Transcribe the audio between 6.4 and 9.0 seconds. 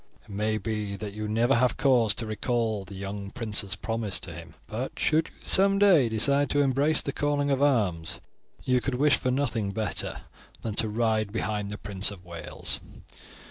to embrace the calling of arms, you could